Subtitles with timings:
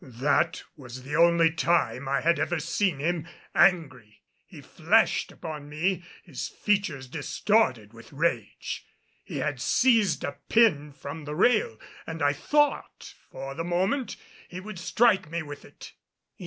[0.03, 4.23] That was the only time I had ever seen him angry.
[4.47, 8.83] He flashed upon me, his features distorted with rage.
[9.23, 14.15] He had seized a pin from the rail and I thought for the moment
[14.49, 15.93] he would strike me with it.